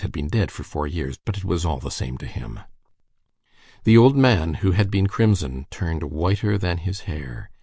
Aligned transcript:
had 0.01 0.11
been 0.11 0.27
dead 0.29 0.49
for 0.49 0.63
four 0.63 0.87
years; 0.87 1.19
but 1.23 1.37
it 1.37 1.45
was 1.45 1.63
all 1.63 1.77
the 1.77 1.91
same 1.91 2.17
to 2.17 2.25
him. 2.25 2.59
The 3.83 3.99
old 3.99 4.17
man, 4.17 4.55
who 4.55 4.71
had 4.71 4.89
been 4.89 5.05
crimson, 5.05 5.67
turned 5.69 6.01
whiter 6.01 6.57
than 6.57 6.79
his 6.79 7.01
hair. 7.01 7.51